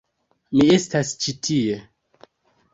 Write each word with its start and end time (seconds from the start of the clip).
Mi 0.59 0.65
estas 0.77 1.13
ĉi 1.25 1.37
tie. 1.49 1.79